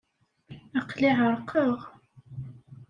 [0.79, 1.77] Aql-i ɛerqeɣ.